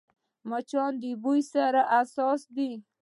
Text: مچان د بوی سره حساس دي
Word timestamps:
مچان 0.49 0.91
د 1.01 1.03
بوی 1.23 1.41
سره 1.53 1.81
حساس 1.93 2.41
دي 2.55 2.71